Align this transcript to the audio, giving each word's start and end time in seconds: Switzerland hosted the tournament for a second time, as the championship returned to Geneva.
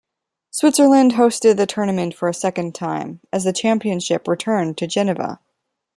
Switzerland 0.49 1.11
hosted 1.11 1.57
the 1.57 1.67
tournament 1.67 2.15
for 2.15 2.27
a 2.27 2.33
second 2.33 2.73
time, 2.73 3.19
as 3.31 3.43
the 3.43 3.53
championship 3.53 4.27
returned 4.27 4.75
to 4.79 4.87
Geneva. 4.87 5.39